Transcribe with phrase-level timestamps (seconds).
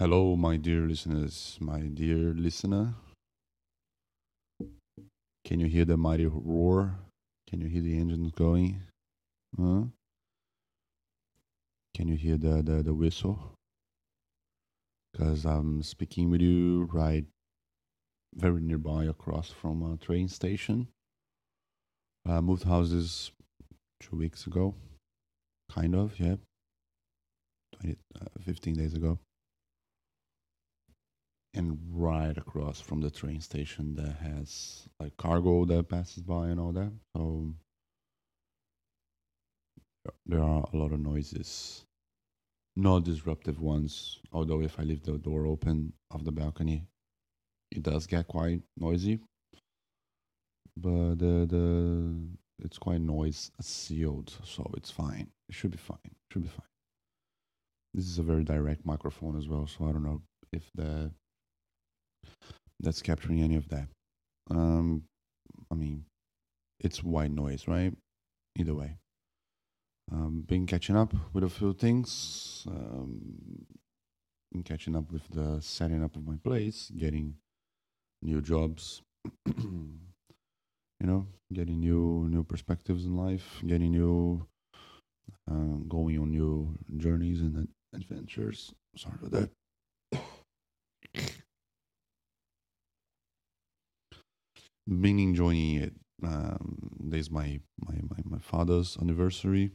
[0.00, 2.94] Hello, my dear listeners, my dear listener.
[5.44, 6.96] Can you hear the mighty roar?
[7.46, 8.80] Can you hear the engines going?
[9.58, 9.82] Huh?
[11.94, 13.52] Can you hear the, the, the whistle?
[15.12, 17.26] Because I'm speaking with you right
[18.34, 20.88] very nearby across from a train station.
[22.26, 23.32] I moved houses
[24.00, 24.74] two weeks ago,
[25.70, 26.36] kind of, yeah.
[27.82, 29.18] 20, uh, 15 days ago
[31.54, 36.60] and right across from the train station that has like cargo that passes by and
[36.60, 36.92] all that.
[37.16, 37.54] So
[40.26, 41.84] there are a lot of noises,
[42.76, 44.20] not disruptive ones.
[44.32, 46.86] Although if I leave the door open of the balcony,
[47.70, 49.20] it does get quite noisy.
[50.76, 52.14] But the the
[52.62, 55.28] it's quite noise sealed, so it's fine.
[55.48, 55.98] It should be fine.
[56.04, 56.66] It should be fine.
[57.92, 60.22] This is a very direct microphone as well, so I don't know
[60.52, 61.10] if the
[62.80, 63.88] that's capturing any of that.
[64.50, 65.04] Um,
[65.70, 66.04] I mean,
[66.78, 67.92] it's white noise, right?
[68.58, 68.96] Either way.
[70.12, 72.66] Um, been catching up with a few things.
[72.68, 73.66] Um,
[74.50, 77.34] been catching up with the setting up of my place, getting
[78.22, 79.02] new jobs.
[79.46, 84.46] you know, getting new new perspectives in life, getting new,
[85.50, 88.74] uh, going on new journeys and adventures.
[88.96, 89.50] Sorry for that.
[94.90, 95.92] Been enjoying it.
[96.22, 99.70] Um, there's my, my, my, my father's anniversary.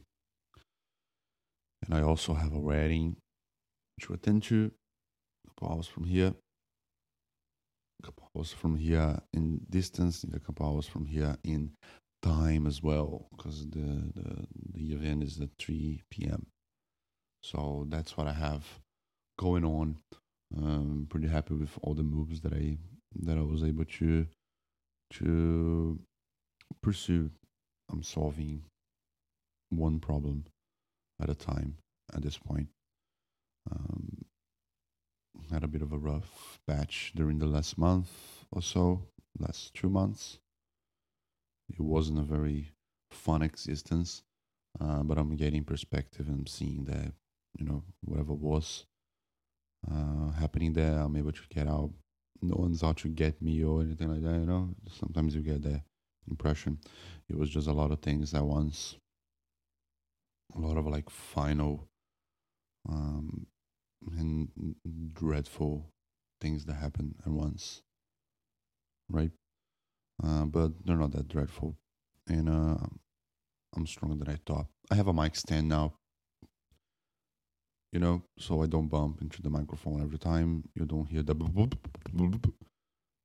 [1.84, 3.16] And I also have a wedding
[4.02, 4.70] to attend to
[5.44, 6.34] a couple hours from here.
[8.02, 11.72] A couple hours from here in distance, a couple hours from here in
[12.22, 16.46] time as well, because the, the, the event is at 3 p.m.
[17.42, 18.64] So that's what I have
[19.38, 19.98] going on.
[20.56, 22.78] Um, pretty happy with all the moves that I
[23.22, 24.26] that I was able to
[25.10, 25.98] to
[26.82, 27.30] pursue
[27.90, 28.64] I'm solving
[29.70, 30.44] one problem
[31.20, 31.76] at a time
[32.14, 32.68] at this point.
[33.70, 34.24] Um,
[35.50, 38.10] had a bit of a rough patch during the last month
[38.50, 39.02] or so,
[39.38, 40.38] last two months.
[41.68, 42.70] It wasn't a very
[43.10, 44.22] fun existence,
[44.80, 47.12] uh, but I'm getting perspective and seeing that,
[47.58, 48.86] you know, whatever was
[49.90, 51.90] uh, happening there, I'm able to get out
[52.42, 54.74] no one's out to get me or anything like that, you know.
[54.90, 55.82] Sometimes you get that
[56.30, 56.78] impression.
[57.28, 58.96] It was just a lot of things at once.
[60.54, 61.88] A lot of like final
[62.88, 63.46] um,
[64.16, 64.76] and
[65.12, 65.90] dreadful
[66.40, 67.82] things that happen at once.
[69.08, 69.32] Right?
[70.22, 71.76] Uh, but they're not that dreadful.
[72.28, 72.86] And uh,
[73.74, 74.66] I'm stronger than I thought.
[74.90, 75.94] I have a mic stand now
[77.96, 80.68] you know, so I don't bump into the microphone every time.
[80.74, 81.34] You don't hear the.
[81.34, 81.72] boop,
[82.14, 82.52] boop.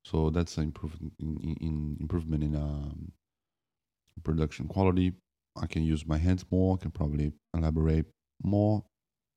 [0.06, 3.12] So that's an improvement in, in improvement in um,
[4.24, 5.12] production quality.
[5.62, 6.78] I can use my hands more.
[6.78, 8.06] I can probably elaborate
[8.44, 8.82] more,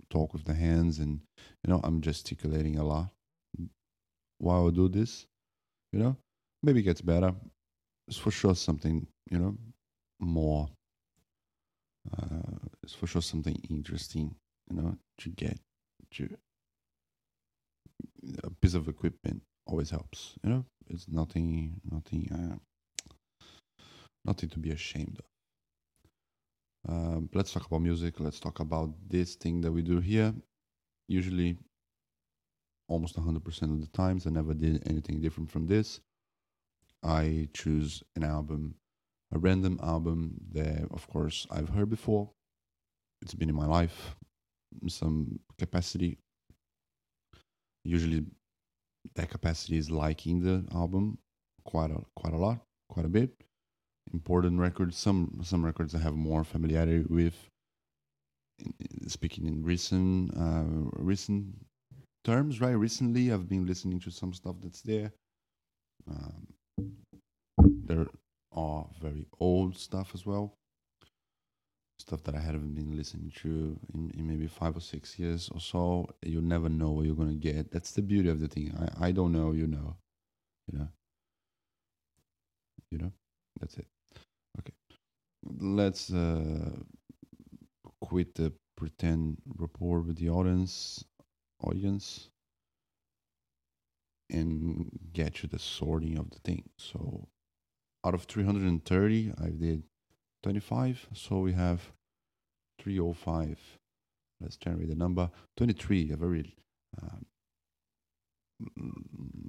[0.09, 1.19] talk with the hands, and
[1.65, 3.09] you know, I'm gesticulating a lot
[4.39, 5.27] while I do this.
[5.93, 6.17] You know,
[6.63, 7.35] maybe it gets better.
[8.07, 9.57] It's for sure something you know
[10.21, 10.69] more.
[12.17, 14.37] Uh, it's for sure something interesting
[14.71, 15.59] you know, to get
[16.13, 16.29] to
[18.43, 20.35] a piece of equipment always helps.
[20.43, 23.45] You know, it's nothing, nothing, uh,
[24.25, 25.25] nothing to be ashamed of.
[26.87, 28.21] Um, let's talk about music.
[28.21, 30.35] Let's talk about this thing that we do here.
[31.09, 31.57] Usually,
[32.89, 36.01] almost 100% of the times, I never did anything different from this.
[37.03, 38.77] I choose an album,
[39.33, 42.31] a random album that, of course, I've heard before.
[43.23, 44.17] It's been in my life
[44.89, 46.19] some capacity.
[47.85, 48.25] Usually,
[49.15, 51.19] that capacity is liking the album
[51.65, 52.59] quite a quite a lot,
[52.89, 53.31] quite a bit.
[54.13, 54.97] Important records.
[54.97, 57.35] Some some records I have more familiarity with.
[59.09, 60.65] Speaking in recent uh,
[60.97, 61.55] recent
[62.25, 62.73] terms, right?
[62.73, 65.13] Recently, I've been listening to some stuff that's there.
[66.09, 66.47] Um,
[67.59, 68.07] there
[68.53, 70.55] are very old stuff as well
[71.99, 75.61] stuff that I haven't been listening to in, in maybe five or six years or
[75.61, 76.09] so.
[76.23, 77.71] You never know what you're gonna get.
[77.71, 78.75] That's the beauty of the thing.
[78.79, 79.97] I, I don't know, you know.
[80.71, 80.89] You know.
[82.91, 83.13] You know?
[83.61, 83.87] That's it.
[84.59, 84.75] Okay.
[85.45, 86.71] Let's uh,
[88.01, 91.05] quit the pretend rapport with the audience
[91.63, 92.29] audience
[94.31, 96.69] and get to the sorting of the thing.
[96.77, 97.29] So
[98.05, 99.83] out of 330, I did
[100.45, 101.09] 25.
[101.15, 101.81] So we have
[102.83, 103.59] 305.
[104.43, 105.31] Let's generate the number.
[105.57, 106.55] 23, a very
[107.03, 107.17] uh,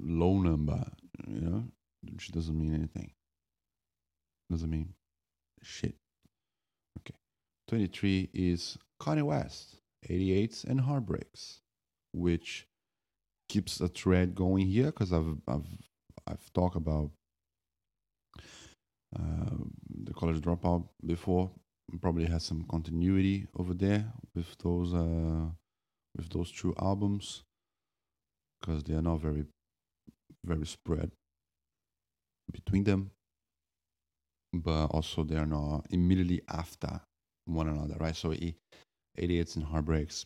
[0.02, 0.86] low number,
[1.28, 1.66] you know,
[2.10, 3.12] which doesn't mean anything.
[4.50, 4.94] Doesn't mean
[5.62, 5.96] shit.
[7.00, 7.18] Okay.
[7.68, 9.76] 23 is Kanye West,
[10.10, 11.60] 88s and Heartbreaks,
[12.14, 12.68] which
[13.50, 15.68] keeps a thread going here because I've, I've,
[16.26, 17.12] I've talked about
[19.14, 19.56] uh,
[20.04, 21.52] the college dropout before.
[22.02, 25.46] Probably has some continuity over there with those uh,
[26.16, 27.44] with those two albums
[28.60, 29.46] because they are not very
[30.44, 31.12] very spread
[32.52, 33.12] between them
[34.54, 37.02] but also they are not immediately after
[37.46, 38.34] one another right so
[39.20, 40.26] 88s and heartbreaks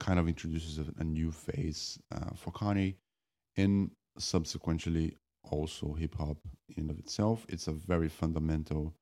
[0.00, 2.96] kind of introduces a, a new phase uh, for kanye
[3.56, 5.16] and subsequently
[5.50, 6.38] also hip hop
[6.76, 7.46] in of itself.
[7.48, 8.94] It's a very fundamental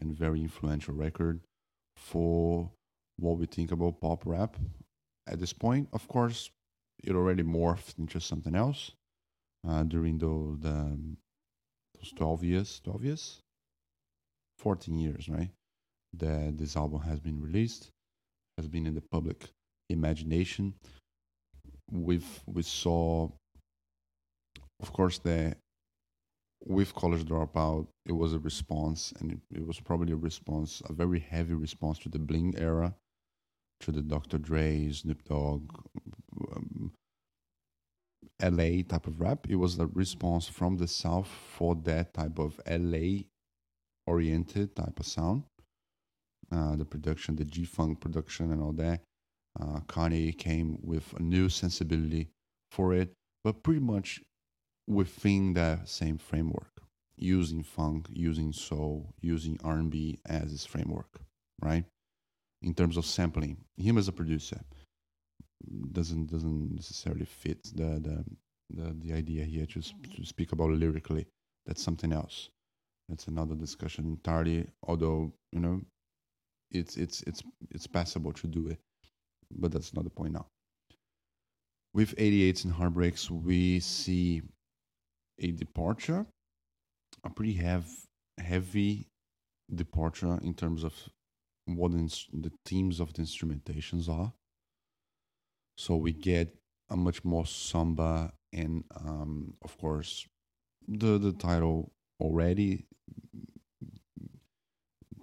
[0.00, 1.40] and very influential record
[1.96, 2.70] for
[3.18, 4.56] what we think about pop rap.
[5.26, 6.50] At this point of course
[7.04, 8.92] it already morphed into something else
[9.68, 10.98] uh, during the, the
[11.94, 13.38] those 12 years 12 years?
[14.58, 15.50] 14 years right?
[16.12, 17.90] That this album has been released
[18.56, 19.50] has been in the public
[19.90, 20.74] imagination.
[21.90, 23.28] We've we saw
[24.80, 25.56] of course that
[26.64, 30.92] with college dropout it was a response and it, it was probably a response a
[30.92, 32.94] very heavy response to the bling era
[33.80, 34.38] to the Dr.
[34.38, 35.70] Dre, Snoop Dogg,
[36.52, 36.92] um,
[38.42, 39.46] LA type of rap.
[39.48, 43.24] It was a response from the South for that type of LA
[44.06, 45.44] oriented type of sound.
[46.52, 49.00] Uh, the production, the G Funk production, and all that.
[49.60, 52.28] Uh, Kanye came with a new sensibility
[52.70, 53.12] for it,
[53.42, 54.20] but pretty much
[54.86, 56.82] within that same framework,
[57.16, 61.20] using funk, using soul, using R&B as his framework,
[61.60, 61.84] right?
[62.62, 63.56] in terms of sampling.
[63.76, 64.60] Him as a producer
[65.92, 68.24] doesn't doesn't necessarily fit the the
[68.70, 71.26] the, the idea here to, to speak about lyrically.
[71.66, 72.50] That's something else.
[73.08, 74.66] That's another discussion entirely.
[74.82, 75.80] Although you know,
[76.70, 78.80] it's it's it's it's passable to do it,
[79.50, 80.46] but that's not the point now.
[81.94, 84.42] With 88s and heartbreaks, we see
[85.38, 86.26] a departure,
[87.24, 88.06] a pretty heavy
[88.38, 89.08] heavy
[89.74, 90.94] departure in terms of
[91.66, 94.32] what the themes of the instrumentations are.
[95.76, 96.54] So we get
[96.90, 100.26] a much more somber and, um, of course,
[100.88, 102.86] the the title already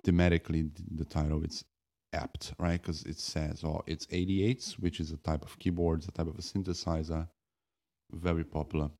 [0.05, 1.63] thematically the title it's
[2.11, 6.11] apt right because it says oh it's 88s which is a type of keyboards a
[6.11, 7.27] type of a synthesizer
[8.11, 8.91] very popular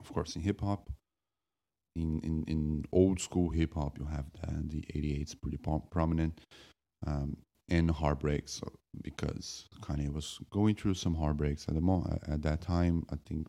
[0.00, 0.90] of course in hip hop
[1.96, 5.58] in, in, in old school hip hop, you have the, the 88s pretty
[5.90, 6.40] prominent,
[7.06, 7.38] um,
[7.68, 8.60] and heartbreaks
[9.02, 13.04] because Kanye was going through some heartbreaks at the mo- at that time.
[13.10, 13.48] I think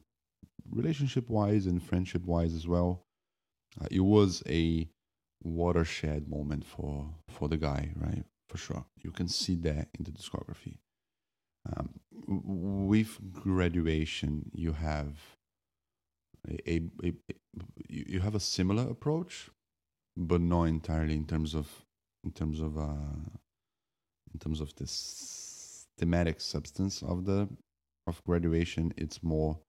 [0.71, 3.03] relationship wise and friendship wise as well.
[3.79, 4.89] Uh, it was a
[5.43, 8.23] watershed moment for for the guy, right?
[8.49, 10.77] For sure, you can see that in the discography.
[11.75, 11.89] Um,
[12.25, 15.36] with graduation, you have
[16.49, 17.13] a, a, a,
[17.89, 19.49] you have a similar approach,
[20.15, 21.67] but not entirely in terms of
[22.23, 23.27] in terms of uh,
[24.33, 27.47] in terms of this thematic substance of the
[28.05, 28.93] of graduation.
[28.97, 29.59] It's more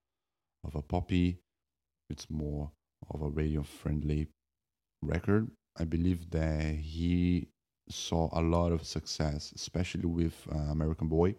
[0.63, 1.39] of a poppy.
[2.09, 2.71] It's more
[3.09, 4.27] of a radio friendly
[5.01, 5.51] record.
[5.77, 7.47] I believe that he
[7.89, 11.35] saw a lot of success, especially with uh, American Boy,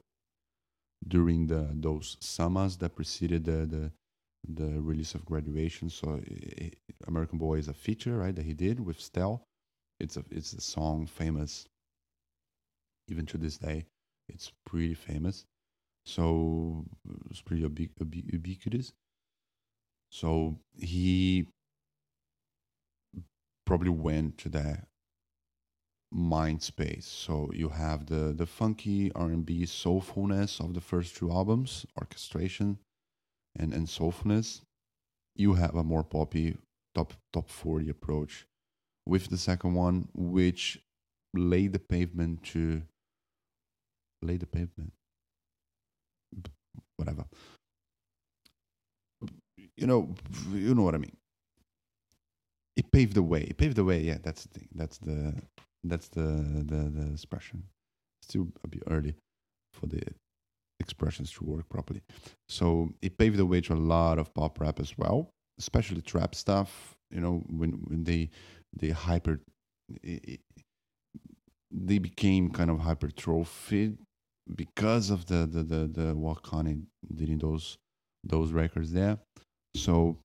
[1.07, 3.93] during the those summers that preceded the the
[4.47, 5.91] the release of graduation.
[5.91, 6.21] So
[7.07, 9.45] American Boy is a feature, right, that he did with Estelle.
[9.99, 11.69] It's a it's a song famous
[13.09, 13.87] even to this day.
[14.29, 15.45] It's pretty famous.
[16.05, 16.85] So
[17.31, 18.93] it's pretty ubiqu- ubiqu- ubiquitous.
[20.11, 21.47] So he
[23.65, 24.87] probably went to that
[26.13, 27.07] mind space.
[27.07, 31.87] So you have the the funky R and B soulfulness of the first two albums,
[31.97, 32.79] orchestration,
[33.57, 34.63] and, and softness,
[35.37, 36.57] you have a more poppy
[36.95, 38.47] top top 40 approach
[39.07, 40.81] with the second one, which
[41.35, 42.83] lay the pavement to
[44.23, 44.93] lay the pavement.
[46.97, 47.25] Whatever.
[49.77, 50.15] You know,
[50.53, 51.17] you know what I mean.
[52.77, 53.43] It paved the way.
[53.43, 54.01] It paved the way.
[54.01, 54.69] Yeah, that's the thing.
[54.75, 55.35] That's the
[55.85, 57.65] that's the the, the expression.
[58.23, 59.15] Still a bit early
[59.73, 60.03] for the
[60.91, 62.03] expressions to work properly.
[62.49, 66.35] So it paved the way to a lot of pop rap as well, especially trap
[66.35, 66.95] stuff.
[67.11, 68.31] You know, when when they
[68.77, 69.41] they hyper,
[70.03, 70.41] it,
[71.71, 73.99] they became kind of hypertrophied
[74.57, 76.83] because of the the the, the what Kanye
[77.15, 77.79] did in those
[78.25, 79.19] those records there.
[79.77, 80.19] So,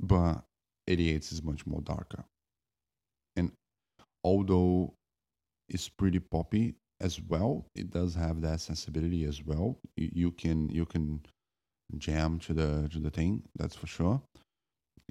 [0.00, 0.42] but
[0.88, 2.24] 88 is much more darker.
[3.36, 3.52] And
[4.24, 4.94] although
[5.68, 9.78] it's pretty poppy as well, it does have that sensibility as well.
[9.96, 11.20] You, you can you can
[11.96, 14.20] jam to the to the thing, that's for sure.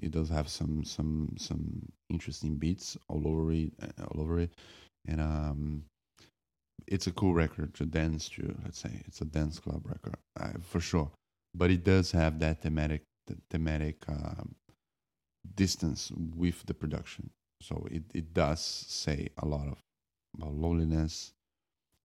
[0.00, 4.52] It does have some some some interesting beats all over it, all over it,
[5.06, 5.84] and um,
[6.86, 8.54] it's a cool record to dance to.
[8.64, 11.10] Let's say it's a dance club record uh, for sure,
[11.54, 13.02] but it does have that thematic
[13.50, 14.54] thematic um,
[15.54, 17.30] distance with the production.
[17.60, 19.78] So it, it does say a lot of
[20.36, 21.32] about loneliness,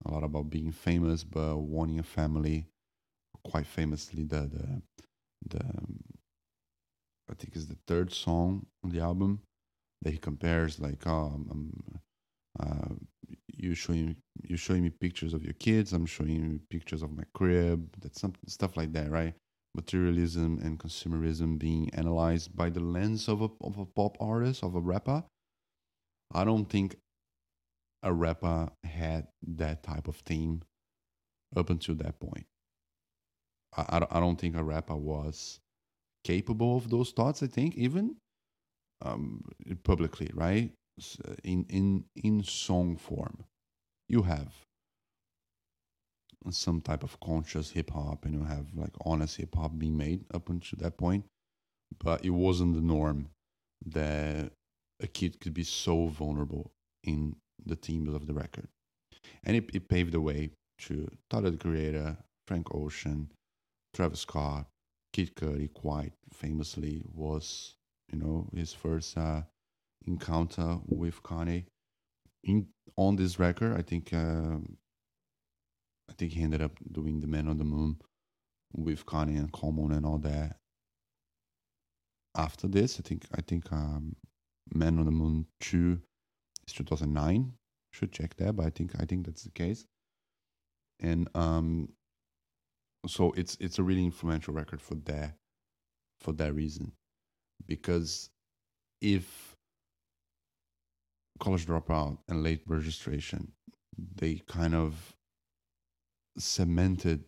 [0.04, 2.66] a lot about being famous but wanting a family.
[3.44, 4.82] Quite famously, the the
[5.46, 5.64] the
[7.30, 9.40] I think is the third song on the album
[10.02, 12.00] that he compares like, oh, I'm
[12.60, 12.94] uh,
[13.48, 15.92] you showing you showing me pictures of your kids.
[15.92, 17.94] I'm showing you pictures of my crib.
[18.00, 19.34] That's some stuff like that, right?
[19.74, 24.74] Materialism and consumerism being analyzed by the lens of a of a pop artist of
[24.74, 25.24] a rapper.
[26.32, 26.96] I don't think
[28.04, 30.62] a rapper had that type of theme
[31.56, 32.46] up until that point.
[33.76, 35.60] I, I, I don't think a rapper was
[36.24, 37.42] capable of those thoughts.
[37.42, 38.16] I think even
[39.02, 39.44] um,
[39.84, 40.72] publicly, right?
[41.42, 43.44] In in in song form
[44.08, 44.54] you have
[46.50, 50.24] some type of conscious hip hop and you have like honest hip hop being made
[50.34, 51.24] up until that point
[51.98, 53.28] but it wasn't the norm
[53.86, 54.52] that
[55.00, 56.70] a kid could be so vulnerable
[57.02, 57.34] in
[57.66, 58.68] the themes of the record
[59.44, 62.16] and it, it paved the way to Tyler the Creator,
[62.46, 63.30] Frank Ocean,
[63.94, 64.66] Travis Scott,
[65.12, 67.76] Kid Cudi quite famously was
[68.12, 69.42] you know his first uh,
[70.06, 71.64] encounter with Kanye.
[72.42, 72.66] In
[72.96, 74.58] on this record, I think uh,
[76.10, 77.96] I think he ended up doing the Man on the Moon
[78.76, 80.56] with Kanye and Common and all that.
[82.36, 84.16] After this, I think I think um,
[84.74, 86.00] Man on the Moon two
[86.66, 87.52] is two thousand nine.
[87.92, 89.86] Should check that, but I think I think that's the case.
[91.00, 91.90] And um,
[93.06, 95.36] so it's it's a really influential record for that
[96.20, 96.92] for that reason,
[97.66, 98.30] because
[99.00, 99.54] if
[101.38, 103.52] college dropout and late registration,
[104.16, 105.14] they kind of
[106.38, 107.24] cemented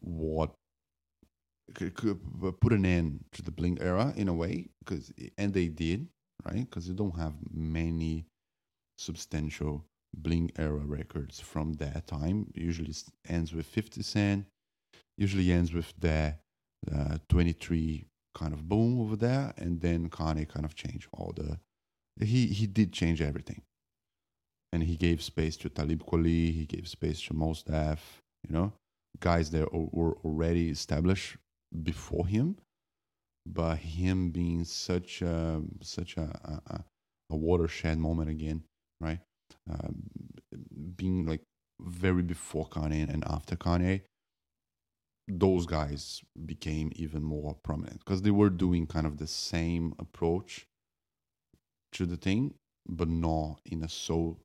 [0.00, 0.52] what
[1.74, 2.18] could, could
[2.60, 6.08] put an end to the Bling era in a way, because and they did,
[6.44, 6.68] right?
[6.68, 8.26] Because you don't have many
[8.98, 9.84] substantial
[10.16, 12.50] Bling era records from that time.
[12.54, 12.94] usually
[13.28, 14.46] ends with 50 Cent,
[15.16, 16.34] usually ends with the
[16.92, 21.58] uh, 23 kind of boom over there, and then Kanye kind of changed all the
[22.24, 23.62] he he did change everything,
[24.72, 26.52] and he gave space to Talib Kweli.
[26.52, 28.20] He gave space to Mos Def.
[28.48, 28.72] You know,
[29.20, 31.36] guys that were already established
[31.82, 32.56] before him,
[33.46, 36.84] but him being such a, such a, a,
[37.30, 38.62] a watershed moment again,
[39.00, 39.20] right?
[39.70, 39.88] Uh,
[40.96, 41.42] being like
[41.80, 44.02] very before Kanye and after Kanye,
[45.28, 50.66] those guys became even more prominent because they were doing kind of the same approach
[51.92, 52.54] to the thing,
[52.88, 54.38] but not in a so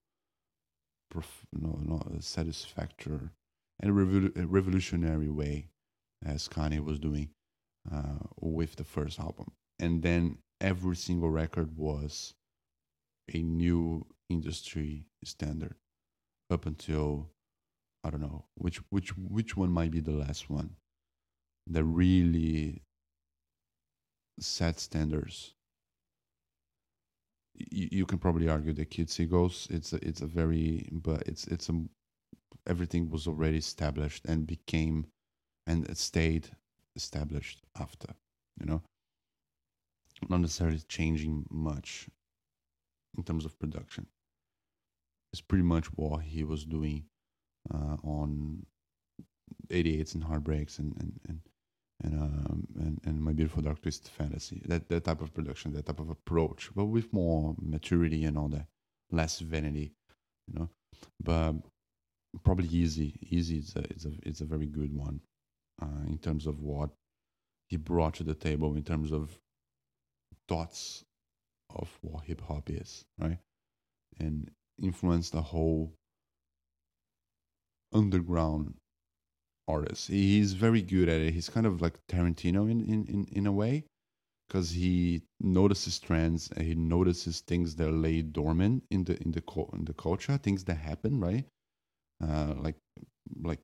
[1.09, 3.29] prof- no, not a satisfactory
[3.79, 3.95] and
[4.51, 5.67] revolutionary way
[6.25, 7.29] as Kanye was doing
[7.91, 9.51] uh, with the first album.
[9.79, 12.33] And then every single record was
[13.33, 15.75] a new industry standard
[16.49, 17.29] up until
[18.03, 20.75] I don't know which which which one might be the last one
[21.67, 22.83] that really
[24.39, 25.53] set standards
[27.55, 29.27] you, you can probably argue that Kids See
[29.69, 31.83] It's a, it's a very, but it's it's a
[32.67, 35.07] everything was already established and became
[35.67, 36.49] and it stayed
[36.95, 38.13] established after.
[38.59, 38.81] You know,
[40.29, 42.07] not necessarily changing much
[43.17, 44.07] in terms of production.
[45.33, 47.05] It's pretty much what he was doing
[47.73, 48.65] uh, on
[49.69, 51.39] 88s and Heartbreaks and, and, and
[52.03, 55.85] and um, and, and my beautiful dark twisted fantasy that that type of production that
[55.85, 58.65] type of approach but with more maturity and all that
[59.11, 59.93] less vanity
[60.47, 60.69] you know?
[61.23, 61.53] But
[62.43, 65.21] probably easy easy is a it's a it's a very good one
[65.81, 66.89] uh, in terms of what
[67.69, 69.37] he brought to the table in terms of
[70.47, 71.03] thoughts
[71.69, 73.37] of what hip hop is right?
[74.19, 74.51] And
[74.81, 75.93] influenced the whole
[77.93, 78.75] underground
[79.67, 80.07] artist.
[80.07, 81.33] He's very good at it.
[81.33, 83.85] He's kind of like Tarantino in in in, in a way,
[84.47, 89.43] because he notices trends and he notices things that lay dormant in the in the
[89.73, 91.45] in the culture, things that happen, right?
[92.23, 92.75] Uh, like
[93.43, 93.59] like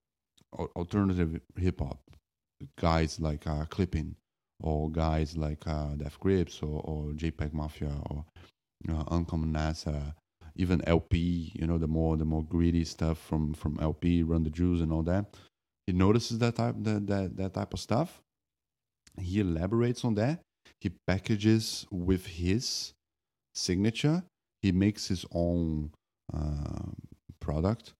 [0.76, 2.00] alternative hip hop
[2.78, 4.16] guys like uh, Clipping
[4.62, 8.26] or guys like uh, Death Grips or, or JPEG Mafia or
[8.90, 10.14] uh, Uncommon NASA,
[10.60, 14.50] even El-P, you know, the more the more greedy stuff from from El-P, Run the
[14.50, 15.26] Jewels, and all that.
[15.88, 18.22] He notices that type that, that that type of stuff.
[19.18, 20.42] He elaborates on that.
[20.82, 22.94] He packages with his
[23.56, 24.24] signature.
[24.62, 25.92] He makes his own
[26.34, 26.92] uh,
[27.40, 27.94] product,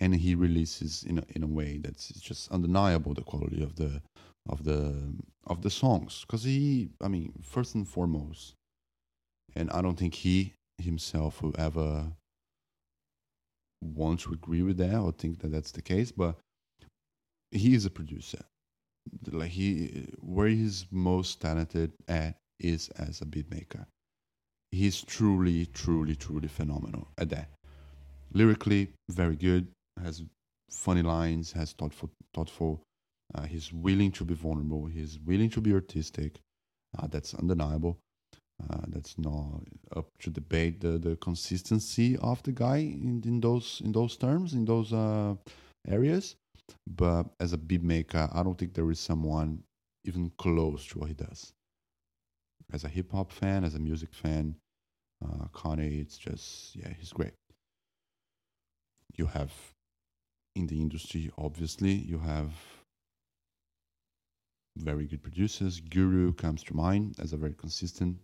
[0.00, 4.00] and he releases in a, in a way that's just undeniable the quality of the
[4.48, 4.94] of the
[5.48, 8.54] of the songs because he i mean first and foremost
[9.56, 12.12] and i don't think he himself will ever
[13.82, 16.36] want to agree with that or think that that's the case but
[17.50, 18.42] he is a producer
[19.30, 23.86] like he where he's most talented at is as a beat maker
[24.72, 27.50] he's truly truly truly phenomenal at that
[28.32, 29.68] lyrically very good
[30.02, 30.22] has
[30.70, 32.82] funny lines has thoughtful thoughtful
[33.34, 34.86] uh, he's willing to be vulnerable.
[34.86, 36.40] He's willing to be artistic.
[36.98, 37.98] Uh, that's undeniable.
[38.62, 39.62] Uh, that's not
[39.94, 44.54] up to debate the, the consistency of the guy in, in those in those terms
[44.54, 45.34] in those uh,
[45.86, 46.36] areas.
[46.86, 49.62] But as a beat maker, I don't think there is someone
[50.04, 51.52] even close to what he does.
[52.72, 54.56] As a hip hop fan, as a music fan,
[55.24, 57.34] uh, Kanye, it's just yeah, he's great.
[59.16, 59.52] You have
[60.56, 62.52] in the industry, obviously, you have
[64.76, 65.80] very good producers.
[65.80, 68.18] Guru comes to mind as a very consistent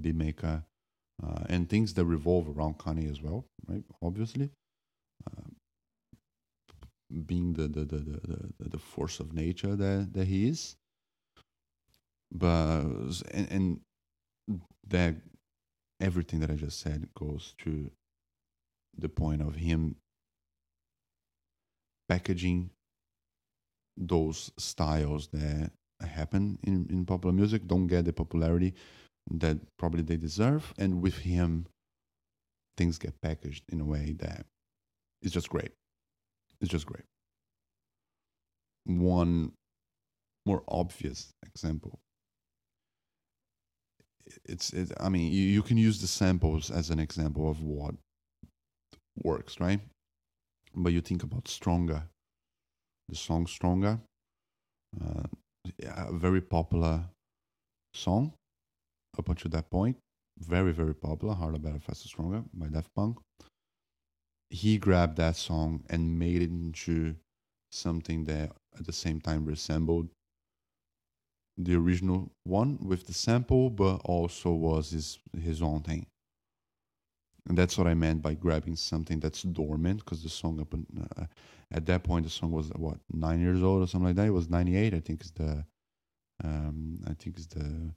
[0.00, 0.64] beat maker,
[1.22, 3.84] uh, and things that revolve around Kanye as well, right?
[4.02, 4.50] Obviously,
[5.26, 5.50] uh,
[7.26, 7.98] being the the, the
[8.58, 10.76] the, the force of nature that that he is,
[12.30, 12.82] but
[13.32, 13.80] and, and
[14.88, 15.16] that
[16.00, 17.90] everything that I just said goes to
[18.96, 19.96] the point of him
[22.08, 22.70] packaging
[23.96, 25.70] those styles that
[26.00, 27.66] happen in, in popular music.
[27.66, 28.74] Don't get the popularity
[29.30, 30.72] that probably they deserve.
[30.78, 31.66] And with him,
[32.76, 34.46] things get packaged in a way that
[35.22, 35.72] is just great.
[36.60, 37.04] It's just great.
[38.84, 39.52] One
[40.46, 41.98] more obvious example.
[44.44, 47.94] It's, it, I mean, you, you can use the samples as an example of what
[49.22, 49.80] works, right?
[50.74, 52.04] But you think about Stronger
[53.12, 54.00] the song Stronger.
[55.00, 55.22] Uh,
[55.78, 57.04] yeah, a very popular
[57.94, 58.32] song
[59.18, 59.96] up until that point.
[60.38, 61.34] Very, very popular.
[61.34, 63.18] Harder, Better, Faster, Stronger by Daft Punk.
[64.50, 67.16] He grabbed that song and made it into
[67.70, 70.08] something that at the same time resembled
[71.58, 76.06] the original one with the sample, but also was his his own thing.
[77.48, 80.86] And that's what I meant by grabbing something that's dormant, because the song up in,
[81.18, 81.26] uh,
[81.70, 84.28] at that point the song was what nine years old or something like that.
[84.28, 85.64] It was ninety eight, I think, is the
[86.42, 87.92] um, I think is the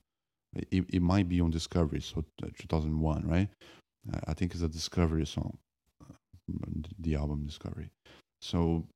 [0.55, 3.49] it, it might be on Discovery, so uh, two thousand one, right?
[4.27, 5.57] I think it's a Discovery song,
[6.03, 6.13] uh,
[6.99, 7.89] the album Discovery.
[8.41, 8.87] So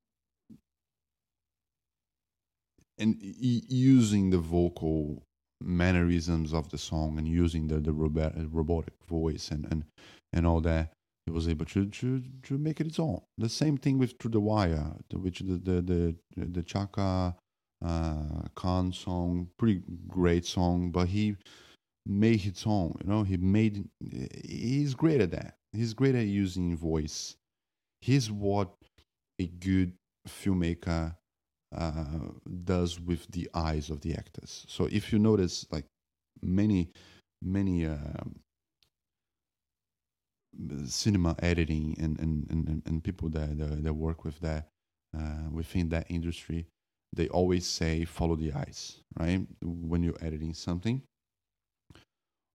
[3.00, 5.24] and using the vocal
[5.62, 9.84] mannerisms of the song and using the the robotic voice and and
[10.32, 10.94] and all that
[11.26, 13.22] he was able to to to make it its own.
[13.38, 17.36] The same thing with Through the Wire, which the the the, the Chaka
[17.84, 21.36] uh, Khan song, pretty great song, but he
[22.06, 22.96] made his own.
[23.02, 23.88] You know, he made.
[24.44, 25.58] He's great at that.
[25.72, 27.36] He's great at using voice.
[28.02, 28.70] He's what
[29.40, 29.94] a good
[30.28, 31.16] filmmaker
[31.76, 32.04] uh,
[32.64, 34.66] does with the eyes of the actors.
[34.68, 35.86] So if you notice, like
[36.42, 36.90] many
[37.42, 38.40] many um,
[40.86, 44.70] cinema editing and and, and, and people that, that, that work with that
[45.18, 46.68] uh, within that industry
[47.14, 49.46] they always say follow the eyes right?
[49.62, 51.02] When you're editing something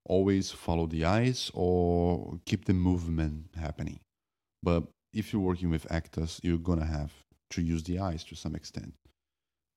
[0.06, 3.98] always follow the eyes or keep the movement happening.
[4.62, 7.12] But if you're working with actors you're gonna have
[7.50, 8.94] to use the eyes to some extent.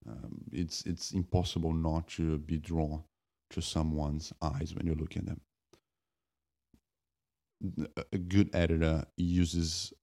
[0.07, 3.03] Um, it's it's impossible not to be drawn
[3.51, 5.41] to someone's eyes when you're looking at them.
[8.13, 9.93] A good editor uses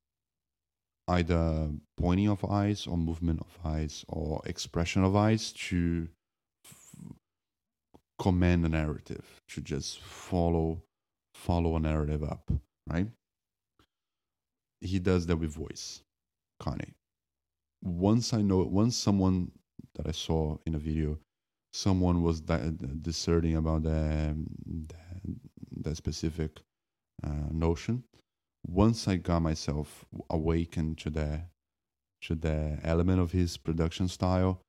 [1.09, 6.09] either pointing of eyes or movement of eyes or expression of eyes to
[6.64, 7.12] f-
[8.19, 10.83] command a narrative to just follow
[11.35, 12.51] follow a narrative up
[12.88, 13.09] right
[14.81, 16.03] he does that with voice
[16.62, 16.93] kanye
[17.83, 19.51] once i know once someone
[19.95, 21.19] that i saw in a video
[21.75, 22.71] someone was di-
[23.03, 24.35] discerning about the,
[25.77, 26.61] the specific
[27.25, 28.05] uh, notion.
[28.66, 31.42] Once I got myself awakened to the
[32.22, 34.62] to the element of his production style,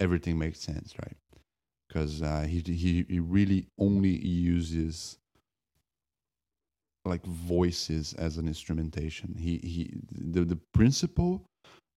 [0.00, 1.16] everything makes sense, right?
[1.88, 5.18] Because uh, he, he he really only uses
[7.04, 9.34] like voices as an instrumentation.
[9.38, 11.42] He he the the principle,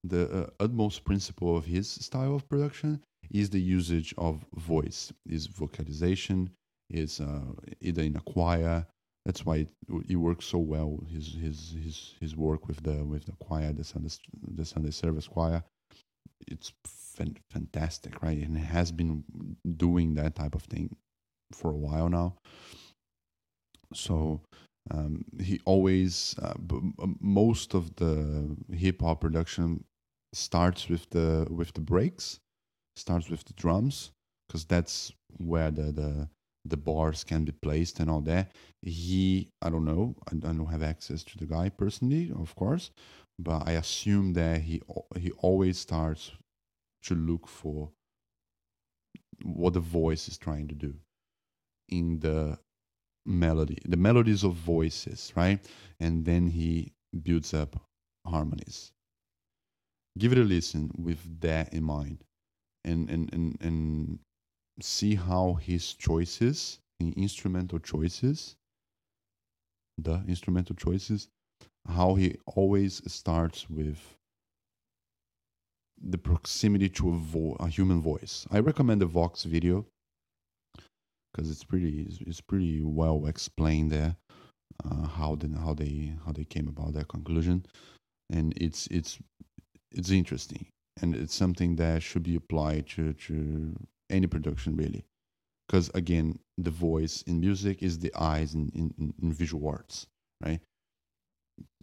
[0.04, 5.48] the uh, utmost principle of his style of production is the usage of voice, is
[5.48, 6.50] vocalization,
[6.90, 7.42] is uh,
[7.82, 8.86] either in a choir.
[9.28, 9.70] That's why it,
[10.10, 11.00] it works so well.
[11.12, 14.10] His his his his work with the with the choir, the Sunday
[14.56, 15.64] the Sunday service choir,
[16.48, 18.38] it's fan- fantastic, right?
[18.40, 19.24] And he has been
[19.78, 20.96] doing that type of thing
[21.54, 22.36] for a while now.
[23.94, 24.42] So
[24.92, 29.84] um, he always uh, b- most of the hip hop production
[30.34, 32.40] starts with the with the breaks,
[32.96, 34.12] starts with the drums
[34.48, 36.30] because that's where the the
[36.70, 38.52] the bars can be placed and all that.
[38.82, 42.92] He, I don't know, I, don't have access to the guy personally, of course,
[43.40, 44.82] but I assume that he
[45.18, 46.32] he always starts
[47.04, 47.92] to look for
[49.44, 50.96] what the voice is trying to do
[51.90, 52.58] in the
[53.26, 55.60] melody, the melodies of voices, right?
[56.00, 57.80] And then he builds up
[58.26, 58.92] harmonies.
[60.18, 62.24] Give it a listen with that in mind
[62.84, 64.20] and and and, and
[64.82, 68.56] see how his choices, the instrumental choices,
[69.98, 71.28] the instrumental choices,
[71.88, 73.98] how he always starts with
[76.00, 78.46] the proximity to a, vo- a human voice.
[78.52, 79.86] I recommend the Vox video
[81.34, 84.16] because it's pretty it's, pretty well explained there
[84.86, 87.66] uh, how the, how they how they came about that conclusion,
[88.30, 89.18] and it's it's
[89.92, 90.68] it's interesting
[91.02, 93.76] and it's something that should be applied to to
[94.10, 95.06] any production really.
[95.68, 100.08] Because again the voice in music is the eyes in, in, in visual arts
[100.44, 100.60] right?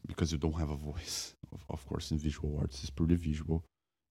[0.07, 2.81] Because you don't have a voice of, of course in visual arts.
[2.81, 3.65] It's purely visual.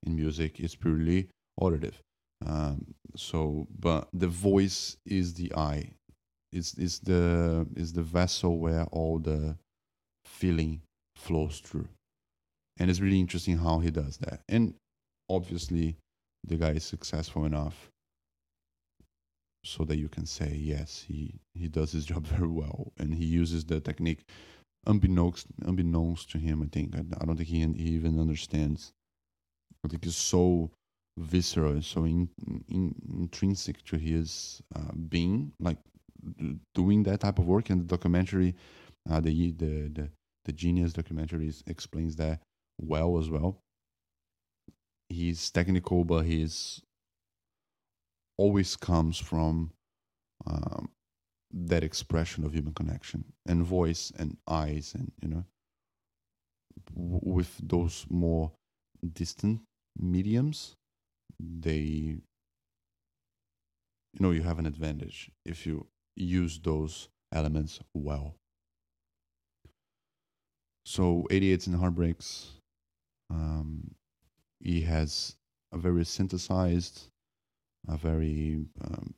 [0.06, 1.99] In music it's purely auditive.
[2.45, 5.91] Um, so but the voice is the eye.
[6.52, 9.56] Is is the is the vessel where all the
[10.26, 10.82] feeling
[11.15, 11.88] flows through.
[12.78, 14.41] And it's really interesting how he does that.
[14.49, 14.73] And
[15.30, 15.95] obviously
[16.43, 17.89] the guy is successful enough
[19.63, 23.26] so that you can say yes he he does his job very well and he
[23.26, 24.26] uses the technique
[24.86, 26.95] unbeknownst unbeknownst to him i think.
[26.95, 28.91] I, I don't think he, he even understands.
[29.86, 30.71] I think it's so
[31.17, 32.28] visceral so in,
[32.69, 35.78] in, intrinsic to his uh, being like
[36.73, 38.56] doing that type of work and the documentary
[39.10, 40.10] uh, the, the the
[40.45, 42.41] the genius documentary explains that
[42.82, 43.60] well as well.
[45.10, 46.82] He's technical but he's
[48.37, 49.71] always comes from
[50.45, 50.89] um,
[51.51, 55.43] that expression of human connection and voice and eyes and you know
[56.95, 58.51] w- with those more
[59.13, 59.61] distant
[59.99, 60.75] mediums
[61.39, 62.21] they you
[64.19, 68.35] know you have an advantage if you use those elements well.
[70.85, 72.51] So 88s and heartbreaks
[73.29, 73.95] um,
[74.59, 75.35] he has
[75.71, 77.07] a very synthesized
[77.87, 79.13] a very um,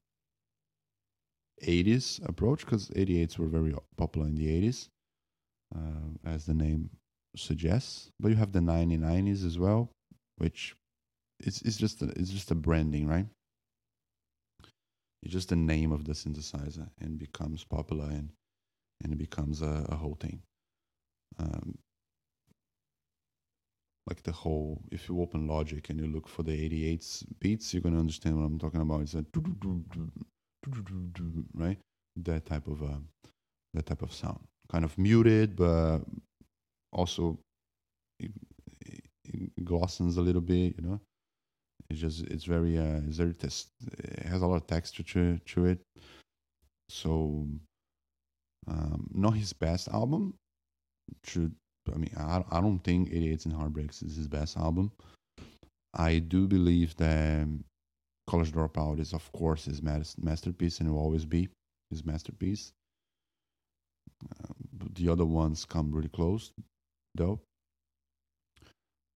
[1.63, 4.89] 80s approach because 88s were very popular in the 80s,
[5.75, 6.89] uh, as the name
[7.35, 8.09] suggests.
[8.19, 9.89] But you have the 1990s as well,
[10.37, 10.75] which
[11.39, 13.27] it's it's just a, it's just a branding, right?
[15.23, 18.29] It's just the name of the synthesizer and becomes popular and
[19.03, 20.41] and it becomes a, a whole thing.
[21.39, 21.77] Um,
[24.07, 27.81] like the whole if you open logic and you look for the 88 beats you're
[27.81, 29.01] going to understand what i'm talking about.
[29.01, 29.25] It's a
[31.53, 31.77] right?
[32.17, 32.99] That type of uh,
[33.73, 34.39] that type of sound.
[34.71, 35.99] Kind of muted but
[36.91, 37.39] also
[38.19, 38.31] it,
[39.25, 40.99] it glossens a little bit you know?
[41.89, 45.37] It's just it's very uh it's very test it has a lot of texture to,
[45.37, 45.79] to it.
[46.89, 47.47] So
[48.67, 50.35] um not his best album.
[51.23, 51.53] Should
[51.93, 54.91] I mean, I, I don't think 88s and Heartbreaks is his best album.
[55.93, 57.47] I do believe that
[58.27, 61.49] College Dropout is, of course, his masterpiece and will always be
[61.89, 62.73] his masterpiece.
[64.23, 64.53] Uh,
[64.93, 66.51] the other ones come really close,
[67.13, 67.39] though.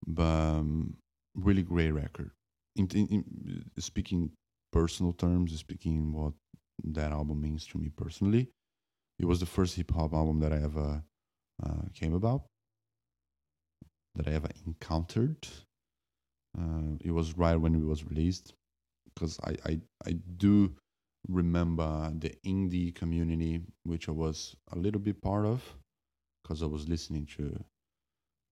[0.05, 0.95] But um,
[1.35, 2.31] really great record.
[2.75, 4.31] In, in, in, speaking
[4.71, 6.33] personal terms, speaking what
[6.83, 8.47] that album means to me personally,
[9.17, 11.03] it was the first hip hop album that I ever
[11.65, 12.43] uh, came about
[14.15, 15.47] that I ever encountered.
[16.57, 18.53] Uh, it was right when it was released
[19.13, 20.73] because I, I, I do
[21.27, 25.63] remember the indie community, which I was a little bit part of
[26.43, 27.63] because I was listening to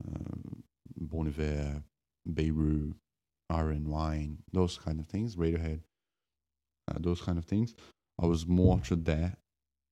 [0.07, 0.51] uh,
[0.97, 1.83] Bon Iver,
[2.33, 2.93] Beirut,
[3.49, 5.79] Iron Wine, those kind of things, Radiohead,
[6.89, 7.75] uh, those kind of things.
[8.21, 9.37] I was more to that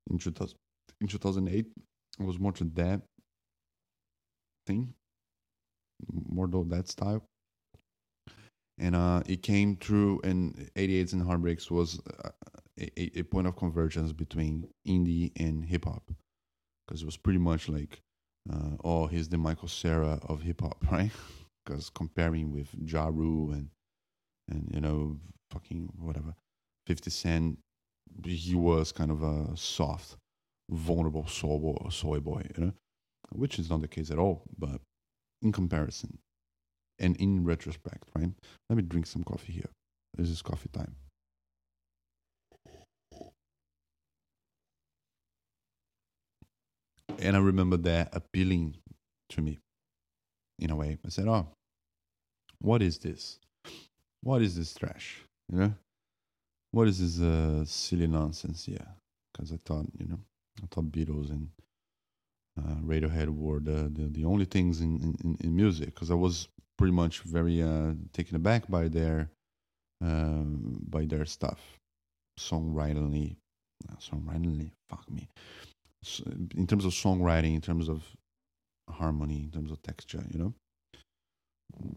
[0.10, 0.58] in 2000,
[1.02, 1.66] in 2008.
[2.20, 3.02] I was more to that
[4.68, 4.94] thing,
[6.12, 7.24] more to that style.
[8.78, 12.30] And uh, it came through, and 88s and Heartbreaks was uh,
[12.78, 16.12] a, a point of convergence between indie and hip hop
[16.86, 18.00] because it was pretty much like,
[18.52, 21.12] uh, oh, he's the Michael Cera of hip hop, right?
[21.66, 23.70] Because comparing with Ja Rule and
[24.48, 25.18] and you know
[25.52, 26.36] fucking whatever,
[26.86, 27.58] Fifty Cent,
[28.24, 30.18] he was kind of a soft,
[30.70, 32.74] vulnerable soul boy, soy boy, you know,
[33.32, 34.44] which is not the case at all.
[34.58, 34.82] But
[35.46, 36.18] in comparison,
[37.00, 38.32] and in retrospect, right?
[38.70, 39.70] Let me drink some coffee here.
[40.18, 40.96] This is coffee time.
[47.20, 48.76] And I remember that appealing
[49.30, 49.60] to me
[50.60, 50.98] in a way.
[51.06, 51.48] I said, Oh,
[52.60, 53.40] what is this?
[54.22, 55.22] What is this trash?
[55.52, 55.74] You know?
[56.72, 58.86] What is this uh, silly nonsense here?
[59.32, 60.20] Because I thought, you know,
[60.62, 61.50] I thought Beatles and
[62.60, 65.94] uh, Radiohead were the, the, the only things in, in, in music.
[65.94, 69.30] Because I was pretty much very uh, taken aback by their
[70.02, 71.60] um, by their stuff,
[72.40, 73.38] songwritingly,
[73.90, 75.30] uh, songwritingly, fuck me,
[76.56, 78.04] in terms of songwriting, in terms of
[78.90, 80.54] harmony, in terms of texture, you know,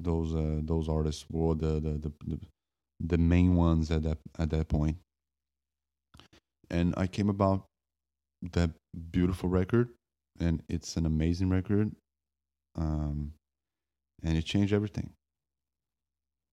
[0.01, 2.39] those uh, those artists were the the, the the,
[3.01, 4.97] the main ones at that at that point.
[6.71, 7.65] And I came about
[8.53, 8.71] that
[9.11, 9.89] beautiful record,
[10.41, 11.93] and it's an amazing record,
[12.77, 13.33] um,
[14.23, 15.11] and it changed everything.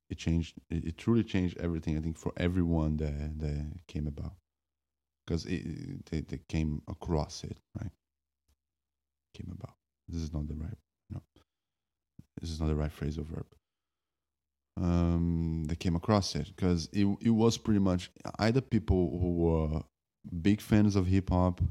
[0.10, 0.56] It changed.
[0.70, 1.98] It, it truly changed everything.
[1.98, 4.34] I think for everyone that that came about
[5.26, 7.92] because they, they came across it, right?
[9.36, 9.76] Came about.
[10.08, 10.78] This is not the right,
[11.10, 11.22] no.
[12.40, 13.46] This is not the right phrasal verb.
[14.78, 19.84] Um, they came across it because it, it was pretty much either people who were
[20.42, 21.62] big fans of hip hop,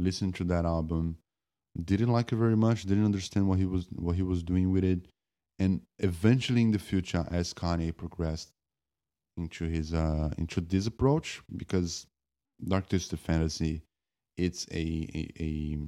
[0.00, 1.16] listened to that album,
[1.84, 4.84] didn't like it very much, didn't understand what he was what he was doing with
[4.84, 5.06] it,
[5.58, 8.50] and eventually in the future, as Kanye progressed
[9.36, 12.06] into his uh, into this approach, because
[12.66, 13.82] Dark Twisted Fantasy,
[14.36, 15.78] it's a, a, a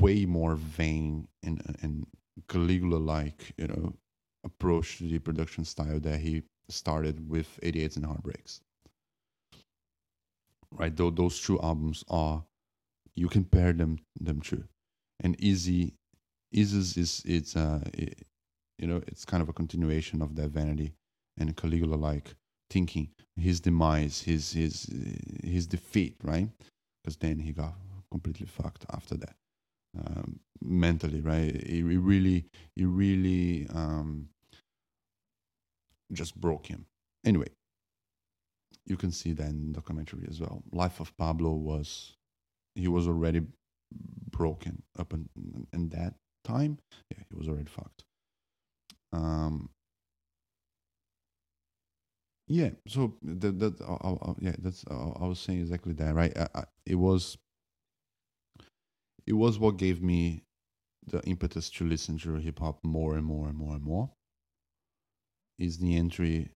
[0.00, 2.06] way more vain and and
[2.48, 3.94] Caligula like you know
[4.44, 8.60] approach to the production style that he started with 88s and Heartbreaks.
[10.72, 12.44] Right, though those two albums are
[13.14, 14.64] you can pair them them two,
[15.20, 15.94] and Easy,
[16.54, 18.26] Yeezus is it's uh it,
[18.78, 20.92] you know it's kind of a continuation of that vanity
[21.38, 22.34] and Caligula like
[22.70, 24.86] thinking his demise, his his
[25.42, 26.48] his defeat, right?
[27.02, 27.74] Because then he got
[28.10, 29.36] completely fucked after that,
[29.98, 31.54] um, mentally, right?
[31.54, 32.44] It really,
[32.76, 34.28] it really um,
[36.12, 36.86] just broke him.
[37.24, 37.48] Anyway,
[38.88, 40.62] you can see that in the documentary as well.
[40.72, 42.16] Life of Pablo was
[42.74, 43.42] he was already
[44.30, 45.28] broken up in,
[45.72, 46.78] in that time.
[47.10, 48.04] Yeah, he was already fucked.
[49.12, 49.70] Um,
[52.46, 56.36] yeah, so that that uh, uh, yeah, that's uh, I was saying exactly that, right?
[56.36, 57.36] I, I, it was
[59.26, 60.44] it was what gave me
[61.06, 64.10] the impetus to listen to hip hop more and more and more and more.
[65.58, 66.52] Is the entry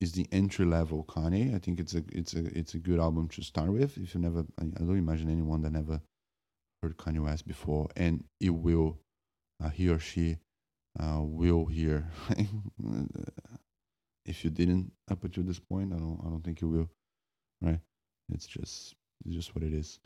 [0.00, 1.54] is the entry level Kanye?
[1.54, 3.98] I think it's a it's a it's a good album to start with.
[3.98, 6.00] If you never, I, don't imagine anyone that never
[6.82, 8.98] heard Kanye West before, and it will,
[9.62, 10.38] uh, he or she,
[10.98, 12.10] uh, will hear
[14.24, 16.88] if you didn't up until this point, I don't I don't think you will.
[17.60, 17.80] Right?
[18.32, 19.98] It's just it's just what it is.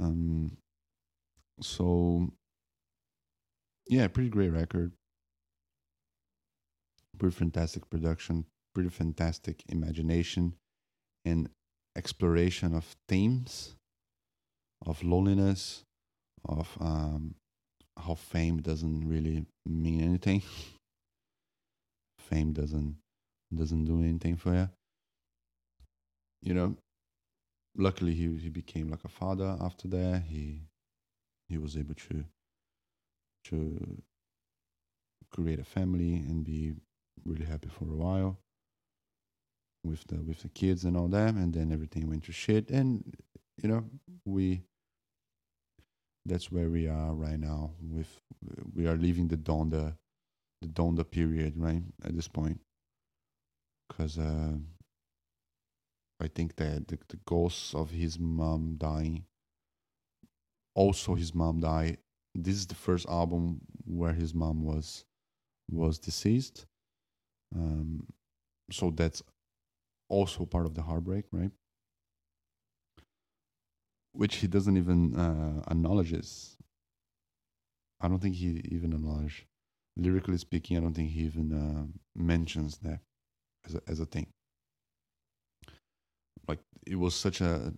[0.00, 0.56] Um
[1.60, 2.28] so
[3.88, 4.92] yeah, pretty great record.
[7.18, 10.54] Pretty fantastic production, pretty fantastic imagination
[11.24, 11.48] and
[11.96, 13.74] exploration of themes
[14.86, 15.84] of loneliness,
[16.44, 17.34] of um,
[17.96, 20.42] how fame doesn't really mean anything.
[22.18, 22.96] fame doesn't
[23.54, 24.68] doesn't do anything for you.
[26.42, 26.76] You know,
[27.76, 30.24] luckily he he became like a father after that.
[30.28, 30.62] He
[31.48, 32.24] he was able to
[33.44, 34.02] to
[35.30, 36.74] create a family and be
[37.24, 38.38] really happy for a while
[39.88, 43.16] with the with the kids and all that and then everything went to shit and
[43.62, 43.84] you know
[44.24, 44.62] we
[46.26, 48.20] that's where we are right now with
[48.74, 49.96] we are leaving the donda
[50.60, 52.60] the donda period right at this point
[53.88, 54.52] because uh,
[56.20, 59.24] I think that the, the ghosts of his mom dying,
[60.74, 61.98] also his mom died.
[62.34, 65.04] This is the first album where his mom was
[65.70, 66.66] was deceased.
[67.54, 68.06] Um,
[68.70, 69.22] so that's
[70.08, 71.50] also part of the heartbreak, right?
[74.12, 76.56] Which he doesn't even uh, acknowledges.
[78.00, 79.42] I don't think he even acknowledges.
[79.96, 83.00] Lyrically speaking, I don't think he even uh, mentions that
[83.66, 84.28] as a, as a thing.
[86.46, 87.72] Like it was such a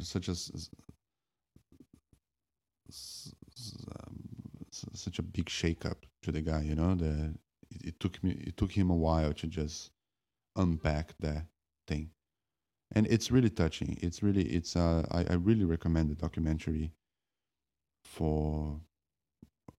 [0.00, 0.32] such a
[2.90, 4.18] um,
[4.94, 6.94] such a big shakeup to the guy, you know.
[6.94, 7.34] The
[7.70, 9.90] it, it took me it took him a while to just
[10.56, 11.46] unpack that
[11.90, 12.10] thing,
[12.94, 13.98] and it's really touching.
[14.02, 16.92] It's really it's uh I, I really recommend the documentary.
[18.04, 18.80] For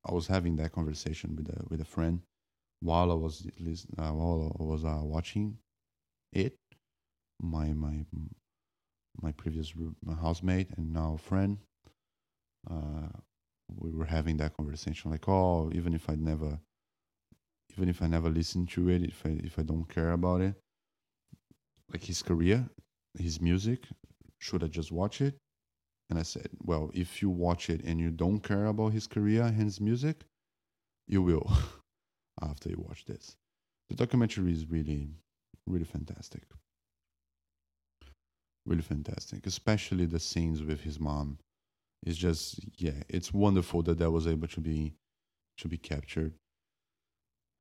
[0.06, 2.22] I was having that conversation with a with a friend
[2.82, 3.48] while I was
[3.98, 5.58] uh, while I was uh, watching
[6.34, 6.56] it.
[7.42, 8.06] My my
[9.22, 9.74] my previous
[10.22, 11.58] housemate and now friend
[12.70, 13.08] uh,
[13.76, 16.60] we were having that conversation like oh even if i never
[17.74, 20.56] even if i never listen to it if i if i don't care about it
[21.92, 22.68] like his career
[23.18, 23.84] his music
[24.40, 25.36] should i just watch it?
[26.10, 29.44] And i said well if you watch it and you don't care about his career
[29.44, 30.24] and his music
[31.08, 31.52] you will
[32.42, 33.36] after you watch this.
[33.90, 35.10] The documentary is really
[35.68, 36.44] really fantastic.
[38.66, 41.38] Really fantastic especially the scenes with his mom.
[42.04, 44.94] It's just yeah it's wonderful that that was able to be
[45.58, 46.34] to be captured.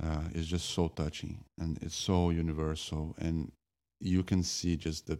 [0.02, 3.52] Uh, it's just so touching and it's so universal and
[4.00, 5.18] you can see just the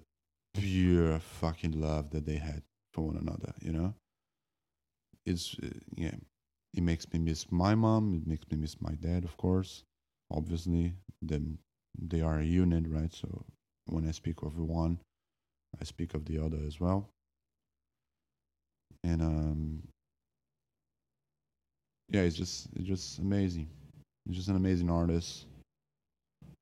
[0.55, 2.63] pure fucking love that they had
[2.93, 3.95] for one another you know
[5.27, 6.15] it's uh, yeah
[6.75, 9.85] it makes me miss my mom it makes me miss my dad of course
[10.31, 11.59] obviously them
[11.99, 13.45] they are a unit right so
[13.87, 14.99] when i speak of one
[15.81, 17.09] i speak of the other as well
[19.05, 19.83] and um,
[22.09, 23.69] yeah, it's just it's just amazing.
[24.27, 25.47] He's just an amazing artist,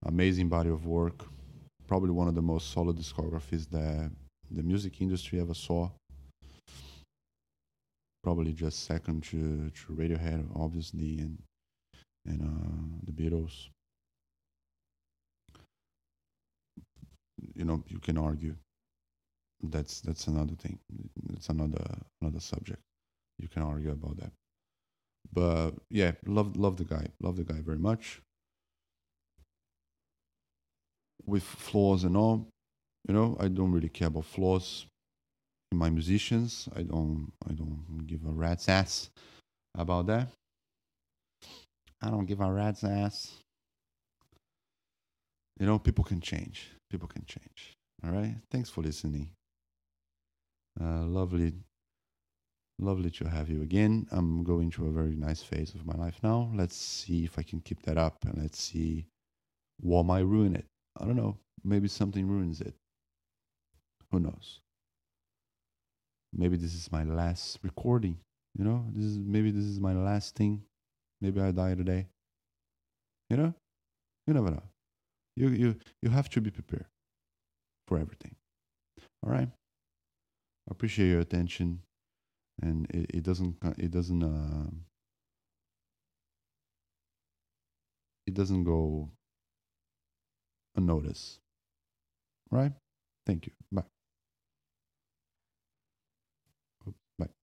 [0.06, 1.24] amazing body of work.
[1.88, 4.10] Probably one of the most solid discographies that
[4.50, 5.90] the music industry ever saw.
[8.22, 11.38] Probably just second to, to Radiohead, obviously, and
[12.26, 13.68] and uh, the Beatles.
[17.54, 18.56] You know, you can argue
[19.62, 20.78] that's that's another thing.
[21.30, 21.84] It's another
[22.20, 22.80] another subject.
[23.38, 24.32] You can argue about that.
[25.32, 27.06] But yeah, love love the guy.
[27.20, 28.20] Love the guy very much.
[31.26, 32.48] With flaws and all,
[33.06, 34.86] you know, I don't really care about flaws
[35.72, 36.68] in my musicians.
[36.74, 39.10] I don't I don't give a rat's ass
[39.76, 40.28] about that.
[42.00, 43.34] I don't give a rat's ass.
[45.58, 46.70] You know, people can change.
[46.90, 47.74] People can change.
[48.04, 48.36] All right.
[48.50, 49.30] Thanks for listening.
[50.80, 51.52] Uh, lovely,
[52.78, 54.06] lovely to have you again.
[54.12, 56.52] I'm going through a very nice phase of my life now.
[56.54, 59.06] Let's see if I can keep that up and let's see
[59.80, 60.66] what might ruin it.
[60.98, 61.36] I don't know.
[61.64, 62.74] Maybe something ruins it.
[64.10, 64.60] Who knows?
[66.32, 68.18] Maybe this is my last recording.
[68.56, 70.62] You know, this is maybe this is my last thing.
[71.20, 72.06] Maybe I die today.
[73.30, 73.54] You know,
[74.26, 74.62] you never know.
[75.36, 76.86] You you you have to be prepared
[77.86, 78.34] for everything.
[79.22, 79.48] All right
[80.70, 81.80] appreciate your attention
[82.62, 84.70] and it, it doesn't it doesn't uh,
[88.26, 89.10] it doesn't go
[90.78, 91.40] unnoticed
[92.50, 92.72] right?
[93.26, 93.52] Thank you.
[93.72, 93.82] Bye